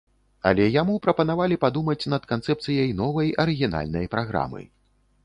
[0.51, 4.65] Але яму прапанавалі падумаць над канцэпцыяй новай арыгінальнай праграмы.